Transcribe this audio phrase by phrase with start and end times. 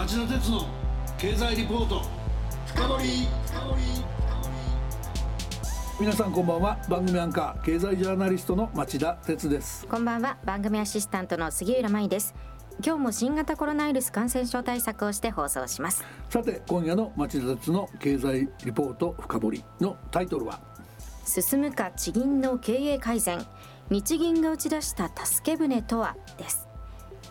[0.00, 0.66] 町田鉄の
[1.18, 2.00] 経済リポート。
[2.64, 3.28] 深掘
[6.00, 6.78] 皆さんこんばんは。
[6.88, 9.86] 番組アンカー経済ジャーナリストの町田鉄です。
[9.86, 10.38] こんばんは。
[10.42, 12.34] 番組アシスタントの杉浦舞です。
[12.82, 16.02] 今日も新型コロナウイルス感染症対策をして放送します。
[16.30, 20.60] さて今夜の町田鉄の経済リポート深掘のタイトルは？
[21.26, 23.44] 進むか地銀の経営改善。
[23.90, 26.16] 日銀が打ち出した助け舟とは？
[26.38, 26.69] です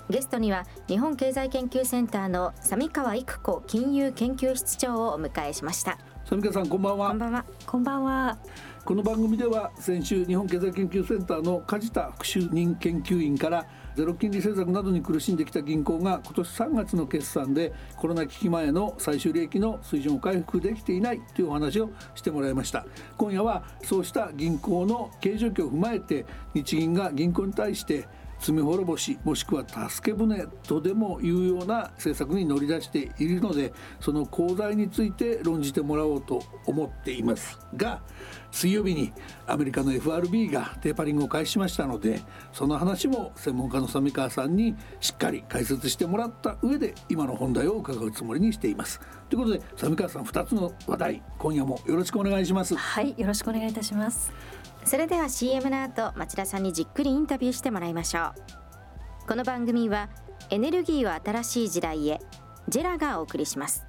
[0.10, 6.00] ゲストには日本経済研究センターの三川育子金融研究室長をお迎えしました。
[6.25, 7.10] 三川さんこんばんは。
[7.10, 7.46] こんばんは。
[7.68, 8.37] こんばんは。
[8.86, 22.87] この番組では先週日本経済研究センターの梶田副主任研究員からゼロ金利政策などに苦しんできた銀行が今年3月の決算でコロナ危機前の最終利益の水準を回復できていないというお話をしてもらいました。
[23.15, 28.07] 今夜はそうした銀行の経営状況を踏まえて日銀が銀行に対して
[28.39, 38.02] 罪滅ぼしもしくは助け舟とでもいうような政策に乗り出しているのでその功罪について論じてもらおうと思っていますが
[38.52, 39.14] 水曜日に
[39.47, 49.00] アメリカの FRB がテーパリングを開始しましたのでその話も専門家の三川さんにしっかり解説してもらった上で今の本題を伺うつもりにしています。
[49.30, 52.75] ということで三川さん2つの話題今夜もよろしくお願いします。
[52.75, 54.31] はいよろしくお願いいたします。
[54.86, 58.33] それでは CM の後町田さんにじっくりインタビューしてもらいましょ
[59.25, 60.09] うこの番組は
[60.50, 62.20] エネルギーを新しい時代へ
[62.67, 63.89] ジェラがお送りします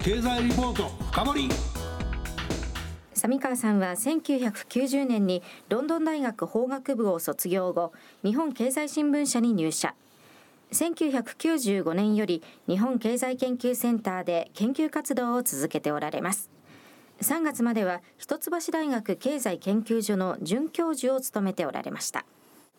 [0.00, 1.48] 経済リポート深掘
[3.14, 7.92] 三川さんは1990年にロンドン大学法学部を卒業後
[8.24, 9.94] 日本経済新聞社に入社。
[10.70, 16.48] 1995年より日本経済研究センターで研究活動を続けておられます。
[17.20, 22.24] 3月までは一橋大学経済研究所の准教授を務めておられました。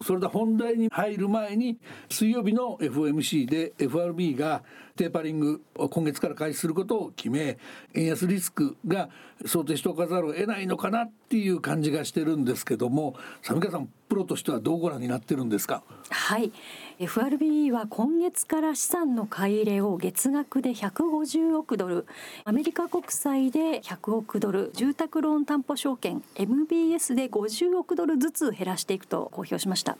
[0.01, 1.77] それで本題に入る前に
[2.09, 4.63] 水曜日の FOMC で FRB が
[4.99, 7.57] テーパリングを今月から開始することを決め
[7.93, 9.09] 円安リスクが
[9.45, 15.83] 想定しておかざるを得ないのかなっていう感じがしてるんですけども三川さんプロとしてはどうご覧になってるんですか？
[16.09, 16.51] はい。
[16.97, 22.07] FRB は今月から資産の買い入れを月額で150億ドル
[22.43, 29.95] アメリカ国債で100億ドル住宅ローン担保証券 MBS で50億ドルずつ減らしていくと公表しました。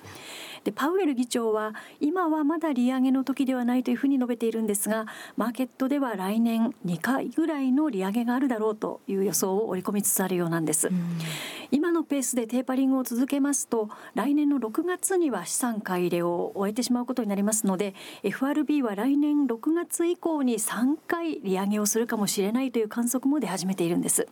[0.63, 5.05] でパウエル議長は今はまだ利上げの時ではないというふうに述べているんですが
[5.37, 10.89] マーケットでは来年2回ぐらいの利上げがあるだろうという予想を織り込みつつあるようなんです。
[11.71, 17.93] 今のペースでテーパリングを続けますと来年の6月には資産買い入れを終えてしまうことになりますので
[18.23, 24.27] FRB は来年6月以降に3回利上げをするかもしれないという観測も出始めているんです。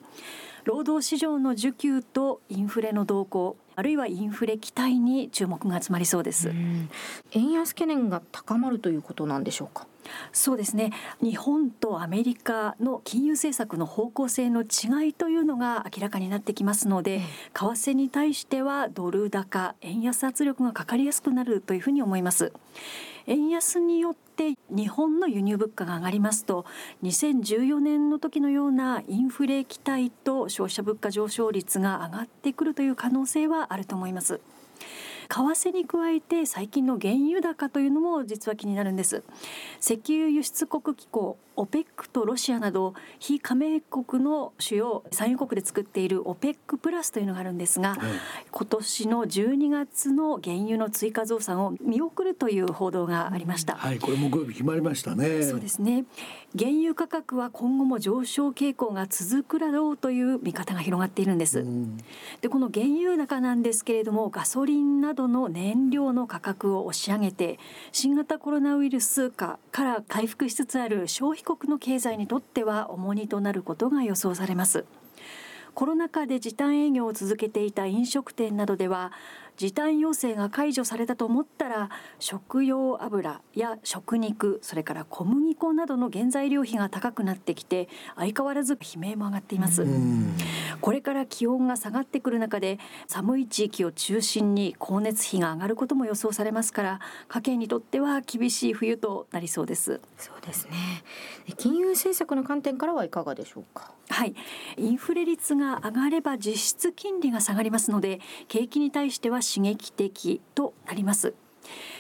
[0.68, 6.52] 労働市場の需給とインフレの動向あるいはインフレ期待に注目が集まりそうです。
[7.32, 9.88] 円安懸念が高まるということなんでしょうか？
[10.32, 10.92] そうですね。
[11.22, 17.22] 日本とアメリカの金融政策の方向性の違いというのが明らかになってきますので
[17.54, 22.54] 為替に対してはドル高円安圧力がかかりやすくなるというふうに思います。
[23.28, 26.66] 円安によって日本の輸入物価が上がりますと
[27.04, 34.40] 2014年の時のようなインフレ期待と消費者物価上昇率が上がってくるという可能性はあると思います。
[35.30, 39.24] 為替に加えて最近の原油高というのも実は気になるんです。
[39.82, 48.00] 石油輸出国機構 OPEC とロシアなど非加盟国の主要産油国で作っている OPEC プラスというのがあるんですが、はい、
[48.52, 53.76] 今年の12月の原油の追加増産を見送るという報道がありました。
[53.76, 55.44] はい、これ木曜日決まりましたね。
[55.44, 56.06] そうですね。
[56.58, 61.66] 原油価格は今後も上昇傾向が続くだろうという見方が広がっているんです。
[62.42, 67.60] で、この原油高なんですけれども、ガソリンなどの燃料の価格を押し上げて、
[67.92, 74.84] 新型コロナウイルス禍から回復しつつある消費国の経済にとっては重荷となることが予想されます。
[75.74, 79.14] コロナ禍で時短営業を続けていた飲食店などでは
[79.58, 81.90] 時短要請が解除されたと思ったら
[82.20, 89.86] 食用油や食肉それから小麦粉などの原材料費が高くなってきて相変わらず悲鳴も上がっています。
[90.80, 100.00] これから気温が下がってくる中で寒い地域を中心に光熱費が上がることも予想されますから家計にとっては厳しい冬となりそうです。
[100.18, 100.72] そうですね。
[101.58, 103.92] 金融政策の観点からはいかがでしょうか？
[104.10, 104.36] はい。
[104.78, 111.34] インフレ率が上がれば実質金利が下がりますので景気に対しては刺激的となります。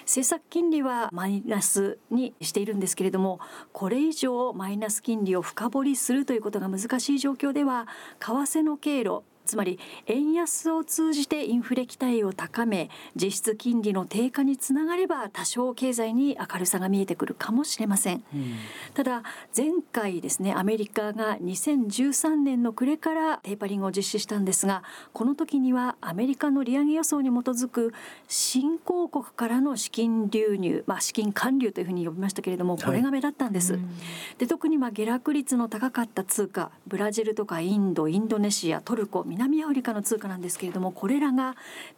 [0.01, 3.39] 政策金利はマイナスにしているんですけれども
[3.73, 7.87] これ以上マイナス金利を深掘りするということが難しい状況では
[8.19, 18.55] 為替の経路つまり円安を通じてインフレ期待を高め実質金利の低下につながれば多少経済に明るさが見えてくるかもしれません、うん、
[18.93, 19.23] ただ
[19.55, 24.83] 前回ですねアメリカが2013年の暮れからテーパリングを実施したんですが
[25.13, 27.93] この時にはアメリカの利上げ予想に基づく
[28.27, 33.89] 新興国からの資金流入、まあ、資金還流というふうに呼びましたけれどもこれが目立ったんです、はいうん、
[34.37, 41.55] で特にまあ下落率の高かった通貨ブラジルとかインドインドネシアトルコ南南アフリカの通貨なんですけれどもこれらが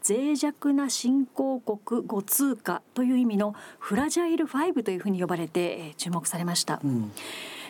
[0.07, 6.79] 脆弱な新興国5通貨という意味のフラジャイル5というふうに呼ばれて注目されました。
[6.83, 7.11] うん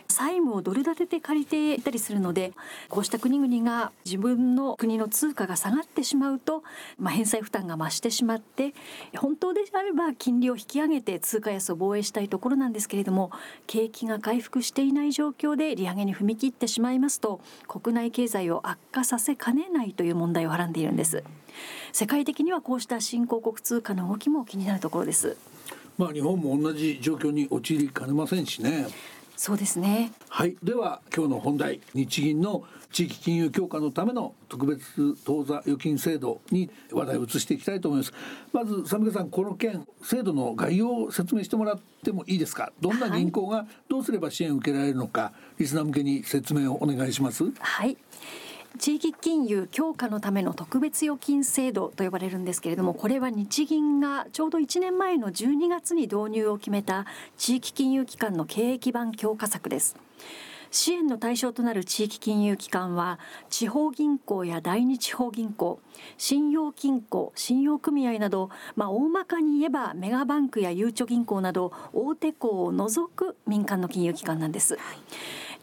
[0.10, 2.52] 債務をドル建てで借りていたりするので
[2.90, 6.64] こうした国々が自分の国の通貨が下がってしまうと、
[6.98, 8.74] まあ、返済負担が増してしまって
[9.16, 13.32] 本当であれば金利を引き上げて通貨安を防衛したいところなんですけれども
[13.68, 21.24] 景気が回復していない状況で利上げに踏み切ってしまいますと国内経済を悪化させかねないという問題をはらんでいるんです。
[21.92, 25.38] 世界的にはこうした新興国通貨の動きも気になるところです。
[25.98, 28.88] まあ日本も同じ状況に陥りかねませんしね。
[29.40, 30.12] そうですね。
[30.28, 30.58] はい。
[30.62, 38.12] では今日の本題日銀の地域金融強化のための特別当座預金制度に話題を移していきたいと思います。
[38.52, 42.74] まず三池さんこの件制度の概要を説明してもらってもいいですか？
[42.82, 47.50] どんな銀行がどうすれば支援を受けられるのか、はい、リスナー向けに説明をお願いします。
[47.60, 47.96] はい
[48.78, 57.06] 地域金融強化のための特別預金制度と呼ばれるんですけれどもこれは日銀がちょうど1年前の12月に導入を決めた
[57.38, 59.98] 地域金融機関の経営基盤強化策です
[60.72, 63.20] 支援の対象となる地域金融機関は
[63.50, 65.80] 地方銀行や第二地方銀行
[66.18, 74.76] 信用金庫信用組合など、まあ、大まかに言えばメガバンクやゆうちょ銀行など大手行を除く民間の金融機関なんです。
[74.76, 74.98] はい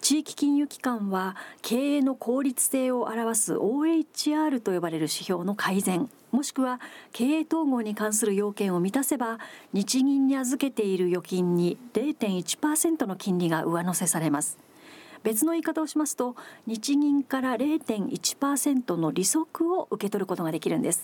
[0.01, 6.81] 地域金融機関は経営の効率性を表す OHR と呼ばれる指標の改善もしくは
[7.13, 9.39] 経営統合に関する要件を満たせば
[9.73, 14.66] 日銀に預けている預金に0.1%の金利が上乗せされます。
[15.27, 16.37] 別の言い方をしますと
[16.69, 21.03] 日銀から0.1%の利息を受け取ることができるんです。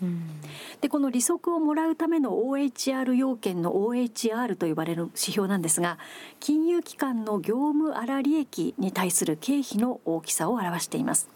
[0.80, 5.98] でこの利息をもらうための OHR 要件の OHR と呼ばれる指標なんですが
[6.38, 11.28] 金融機関の業務粗利益に対する経費の大きさを表しています。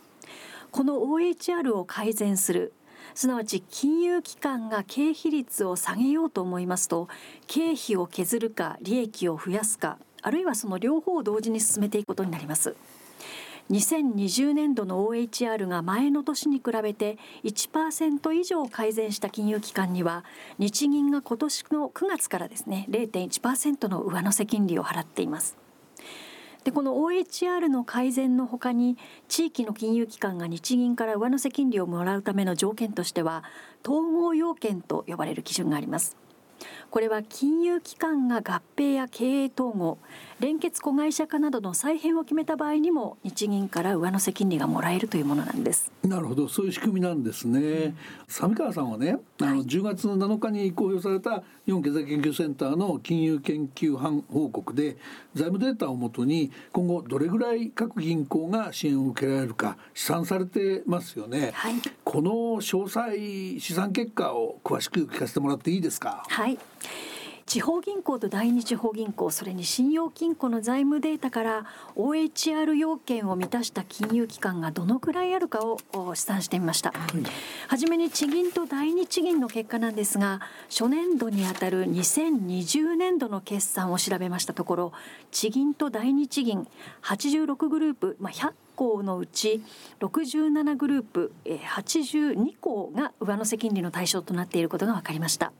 [0.71, 2.73] この OHR を改善する
[3.17, 7.09] すなわち金融機関が経費率を下げようと思いますと
[7.49, 12.75] 経費を削るか利益を増やすかあるいはその両方を同時に進めていくことになります。
[13.71, 20.25] 2020年度の OHR が前の年に比べて1%以上改善した金融機関には
[20.59, 25.56] 日銀が今年の9月からですね0.1%の上乗せ金利を払っています。
[26.64, 33.45] でこの OHR の改善のほかに地域の金融機関が日銀から上乗せ金利をもらうための条件としては
[33.87, 36.16] 統合要件と呼ばれる基準があります。
[36.90, 39.98] これは金融機関が合併や経営統合
[40.40, 45.90] 連結子会社化などの再編を決めた場合にも日銀から上乗せ金利がもらえるというものなんです。
[46.02, 46.48] なるほど。
[46.48, 47.96] そういう仕組みなんですね、うん、
[48.28, 54.96] 三川さんはねあの10月7日に公表された日本経済研究センターの金融研究班報告で
[55.35, 66.23] 財務データをもとに今後どれぐらい各銀行が支援を受けられるか試算されてますよね、はい、この詳細試算結果を詳しく聞かせてもらっていいですか？
[66.28, 66.56] はい
[67.47, 75.79] 地方銀行と第二地方銀行それに信用金庫の財務データから OHR 要件を満たした金融機関がどのくらいあるかを
[76.17, 77.23] 試算してみました、はい、
[77.69, 84.93] はじめに地銀と第二地銀の結果なんですが初年度にあたる2020年度の決算を調べましたところ
[85.31, 86.67] 地銀と第二地銀
[87.03, 89.62] 86グループ、まあ、100校のうち
[90.00, 95.53] 67グループ82校が上乗せ金利の対象となっていることが分かりました。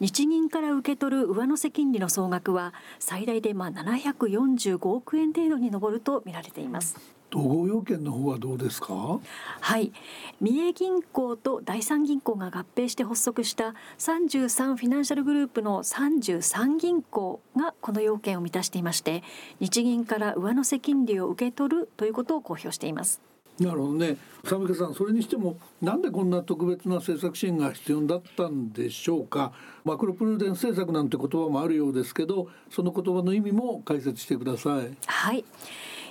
[0.00, 6.96] 日銀から受け取る上乗せ金利の総額は最大でまあ745億円程度に上ると見られています。
[7.30, 9.20] 統合要件の方はどうですか？
[9.60, 9.92] はい。
[10.40, 19.22] 三重銀行と第三銀行が合併して発足した33フィナンシャルグループの33銀行がこの要件を満たしていまして
[19.60, 23.20] 日銀から上乗せ金利を受け取るということを公表しています
[23.60, 24.16] なるほどね。
[24.44, 29.52] 三池さんそれにしてもなんでこんな特別な政策支援が必要だったんでしょうか。
[29.84, 34.96] マクロプルーデンス政策なんて言葉もあるようですけどその言葉の意味も解説してください。
[35.06, 35.44] はい。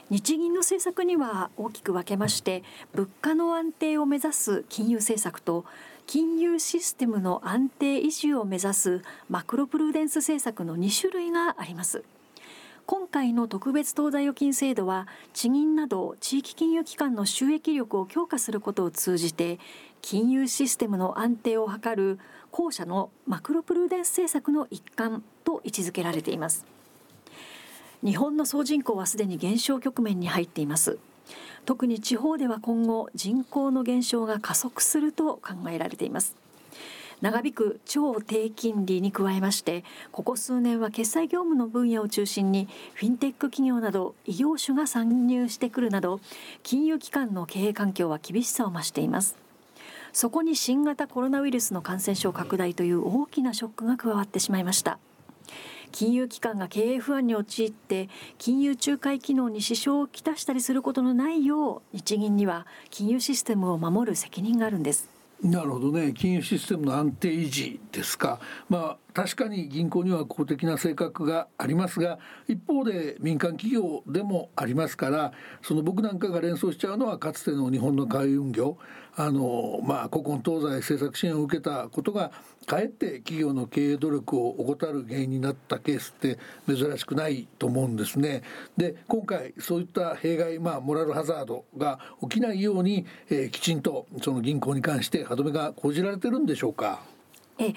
[0.10, 2.63] 日銀の政策には大きく分けまして
[2.94, 5.66] 物価の安定を目指す金融政策と
[6.06, 12.04] 金融システムの安定維持を目指すマクロプルーデンス政策の2種類があります。
[12.88, 19.60] 今回の特別当座預金制度は地銀など地域金融機関の収益力を強化することを通じて
[20.01, 22.17] 金融システムの安定を図る
[22.50, 26.65] 後者のマクロプルーデンス政策の一環と位置づけられています。
[28.06, 30.98] 日本の総人口はすでに減少局面に入っています。
[31.65, 36.38] 特に地方では今後人口の減少が加速すると考えられています。
[37.21, 46.19] 長引く超低金利に加えましてここ数年は決済業務の分野を中心にフィンテック企業など異業種が参入してくるなど
[46.62, 49.36] 金融機関の経営環境は厳しさを増しています。
[50.13, 55.00] そこに新型コロナウイルスの感染症拡大という大きなショックが加わってしまいました。
[55.91, 65.16] 金融機関が経営不安に陥って金融仲介機能に支障をきたしたりすることのないよう日銀には金融システムを守る責任があるんです。
[65.44, 66.13] なるほどね。
[66.13, 68.39] 金融システムの安定維持ですか。
[68.70, 75.33] まあ確かに銀行には公的な性格がありますが一方で民間企業でもありますから
[75.63, 78.77] その僕なんかが連想しちゃうのはかつての日本の海運業
[79.15, 82.31] あのまあ古今東西政策支援を受けたことが
[82.67, 88.43] かえって企業の経営努力を怠る原因になったケースって珍しくないと思うんですね。
[88.77, 97.16] で今回そういった弊害まあモラルハザードが起きないように、えー、きちんとその銀行に関して歯止めが講じられてるんでしょうか？
[97.59, 97.73] え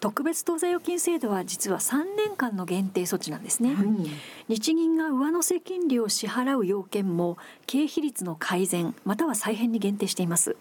[0.00, 4.06] 特別当座預金制度は実は3年間の限定措置なんですね、うん、
[4.48, 10.56] 日銀が上乗せ金利を支払う要件も経費率の改善または再編に限定しています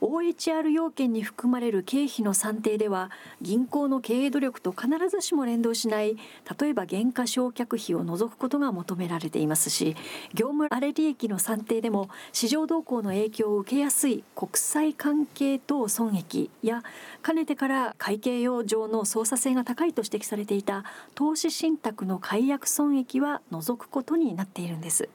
[0.00, 3.10] OHR 要件に含まれる経費の算定では
[3.42, 6.16] 銀行の経営努力と必ずしも連動しない
[6.58, 9.96] 例えば減価償却費を除くことが求められていますし
[10.32, 16.82] 業務あれ利益の算定でも市場動向の影響を受けやすい国際関係等損益や
[17.22, 25.08] かねてから会計用上の操作性が高いと指摘されていた投資信託の解約損益は除くことになっているんです。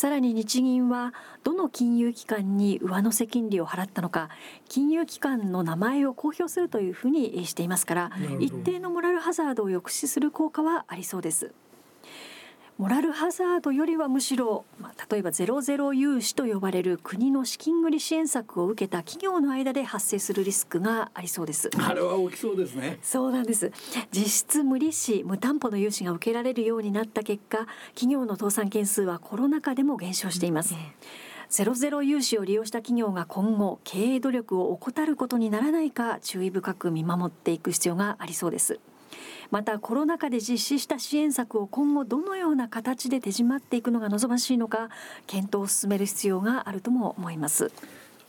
[0.00, 1.12] さらに日銀は
[1.44, 4.30] どの金融機関に上乗せ金利を払ったのか
[4.66, 11.52] 金融機関の名前を公表するというふうにしていますから一定のモラルハザードを抑止する効果はありそうです。
[12.80, 21.68] モラルハザードよりはむしろ、まあ、例えばゼロゼロ融資と呼ばれる国の資金繰り支援策を受けた企業の間で発生するリスクがありそうです。
[21.76, 22.98] あれは大きそうですね。
[23.02, 23.70] そうなんです。
[24.12, 30.74] 実質無利子無担保の融資が受けられるようになった結果企業の倒産件数はコロナ禍でも減少しています、
[31.50, 38.80] ゼロゼロ融資を利用した企業が今後経営努力を怠ることにならないか注意深く見守っていく必要がありそうです
[39.50, 44.90] またコロナ禍で実施した支援策を今後どのような形で手締まっていくのが望ましいのか
[45.26, 47.72] 検討を進める必要があるとも思います。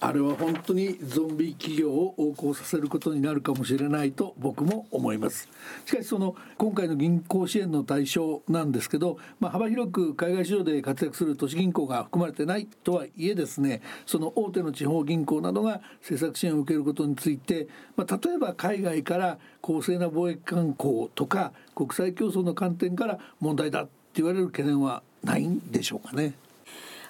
[0.03, 5.47] あれは本当にゾンビ企業を横行させることになるかもしれないと僕も思います
[5.85, 26.33] しかしその今回の銀行支援の対象なんですけど、まあ、幅広く海外市場で活躍する都市銀行が含まれてないとはいえですねその大手の地方銀行などが政策支援を受けることについて、まあ、例えば海外から公正な貿易観光とか国際競争の観点から問題だって言われる懸念はないんでしょうかね。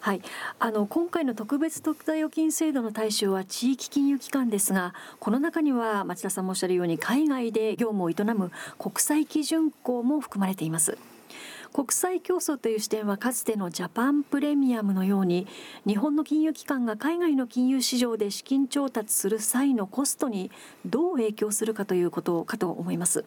[0.02, 0.22] はい、
[0.58, 10.98] あの今回の特別特大預金制度の対象は地域金融機関ですがこの中には町田さんもおっしゃるように海外で業務を営む国際基準校も含まれています。
[11.72, 15.48] 国際競争という視点はかつてのジャパンプレミアムのように
[15.88, 20.52] 日本の金融機関が海外の金融市場で資金調達する際のコストに
[20.86, 23.24] どう影響するかということかと思います。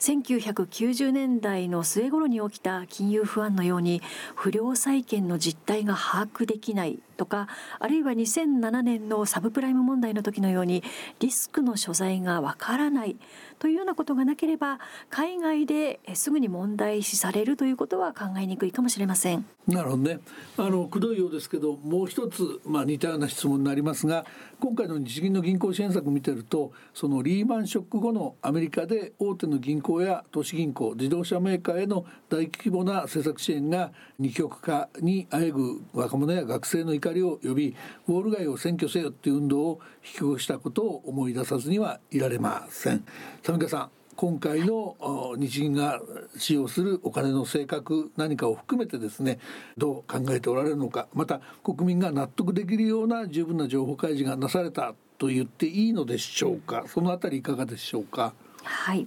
[0.00, 4.02] 1990年代の末頃に起きた金融不安のように
[4.34, 7.48] 不良債権の実態が把握できないとか
[7.78, 10.82] あるいは2007年のサブプライム問題の時のように
[11.20, 13.16] リスクの所在がわからない
[13.58, 14.78] というようなことがなければ
[15.10, 19.46] 海外ですぐに問題視されるということは考えにくいかもしれません。
[19.66, 20.20] なるほどね。
[20.58, 24.26] あのくどいようですけどもう一つまあ似たような質問になりますが
[24.60, 37.76] 今回の日銀の銀行支援策見てるとそのリーマンショック後のアメリカで大手の銀行や都市銀行自動車メーカーへの大規模な政策支援が二極化にあえぐ若者や学生の怒りを呼び
[38.08, 43.04] ウォール街を占拠せよっていう運動を引き起こしたことを思い出さずにはいられません。
[43.42, 46.00] 三川さん今回の日銀が
[46.38, 49.40] 使用するお金の性格何かを含めてですね
[49.76, 58.34] どう考えておられるのかまた国民が納得できるような十分な情報開示がなされたと言っていいのでしょうかそのあたりいかがでしょうか。
[58.62, 59.06] はい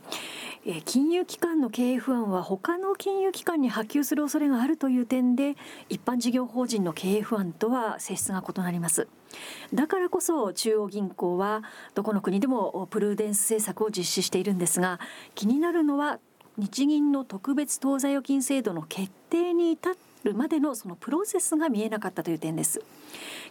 [0.83, 5.55] 金融機関の経営不安は他の金融機関に波及する恐れがあるという点で
[5.87, 9.07] 一般事業法人の経営不安とは性質が異なります。
[9.73, 14.99] だからこそ中央銀行はどこの国でもプルーデンス政策を実施しているんですが
[15.35, 16.19] 気になるのは
[16.57, 19.91] 日銀の特別当座預金制度の決定に至
[20.23, 22.81] るまでのそのプロセスが見えなかったという点です。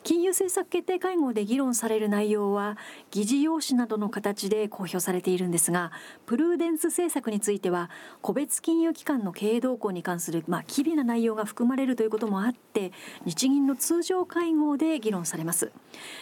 [0.02, 2.76] 金融政策決定会合で議論される内容は
[3.10, 5.90] 議事要旨などの形で公表されているんですが
[6.26, 7.90] プルーデンス政策については
[8.22, 12.92] 個別金融機関の経営動向に関するまあ機微な内容が含まれるということもあって
[13.24, 15.72] 日銀の通常会合で議論されます。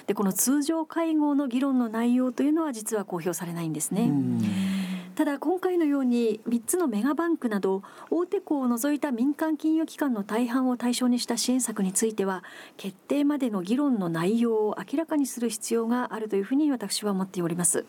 [0.07, 4.11] でこの通常会合の議論の内容というのは実は公表されないんですね。
[5.15, 12.43] ただ今回のように3つのメガバンクなど大手行を除いた民間金融機関の大半を対象にした支援策については
[12.77, 17.85] 決定までの議論の内容を明らかにする必要があるというふうに私は思っております。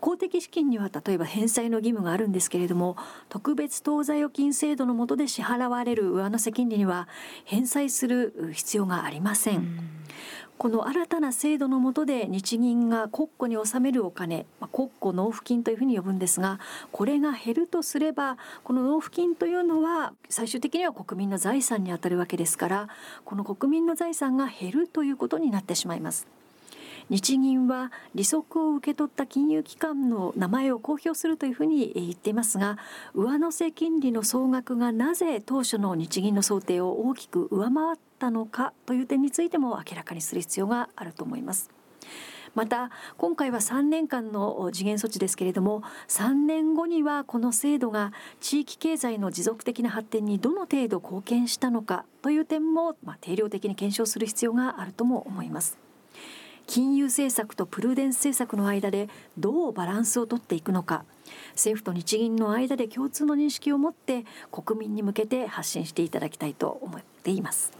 [0.00, 2.96] 公的資金には例えば返済の義務があるんですけれども
[3.28, 7.08] 特別当座預金制度の下で支払われる上乗せ金利には
[7.44, 9.80] 返済する必要がありません
[10.58, 16.60] この新たな制度の下で日銀が国庫に納めるお金、まあ国庫納付金というふうに呼ぶんですが
[16.92, 22.88] これが減るとすればこの納付金というのは最終的には国民の財産にあたるわけですから
[23.24, 26.26] この国民の財産が減るということになってしまいます。
[27.08, 32.78] 日銀は利息を受け取った金融機関の名前を公表するというふうに言っていますが
[33.14, 41.70] 上乗せ金利の総額がなぜ当初の日銀の想定を大きく上回ったのかという点についても明らかにする必要があると思います。
[42.54, 55.85] また今回は3年間の次元措置ですけれども3年後にはこの制度が地域経済の持続的な発展にどの程度貢献したのかという点も、まあ、定量的に検証する必要があるとも思います。
[56.66, 61.04] 金融政策とプルーデンス政策の間でどうバランスをとっていくのか。
[61.52, 67.72] 政府と日銀の間で共通の認識を持って国民に向けて発信していただきたいと思っています。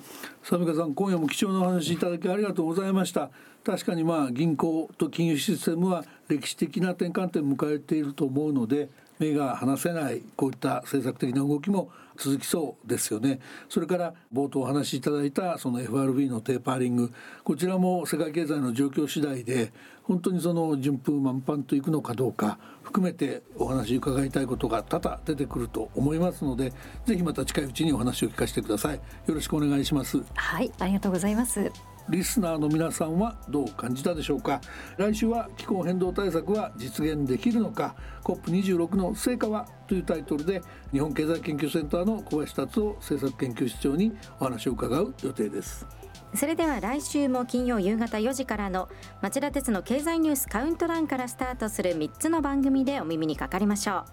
[0.42, 3.30] サミカさん今夜も貴重なお話いただきありがとうございました。
[3.64, 13.40] 確かにまあ銀行と金融システムは歴史的な転換点を迎えていると思うので目が離せないこういった政策的な動きも続きそうですよね。
[13.68, 17.12] それから冒頭お話しいただいたその FRB のテーパーリング。
[17.44, 26.72] こちらも世界経済の状況次第で本当にその順風満帆といくのかどうか含めてお話伺いたいことが多々出てくると思いますので
[27.04, 28.96] ぜひまた近いうちにお話を聞かせてください。
[28.96, 30.22] よろしくお願いします。
[30.34, 31.95] はいありがとうございます。
[32.08, 34.60] リスナーの皆さんはどう感じたでしょうか？
[34.96, 45.86] 来週は気候変動対策は実現できるのか？COP26 の成果はというタイトルで日本経済研究センターの小林達夫政策研究室長にお話を伺う予定です。
[46.34, 48.88] それでは来週も金曜夕方4時からの
[49.22, 54.04] 町田鉄の経済ニュースカウントダウンからスタートする3つの番組でお耳にかかりましょ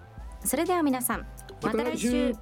[0.44, 0.48] う。
[0.48, 1.26] それでは皆さん
[1.62, 2.34] また来週。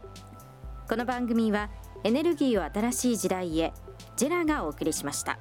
[0.88, 1.70] この番組は
[2.04, 3.74] エネルギーを新しい時代へ
[4.22, 5.40] ジェラがお送りしました。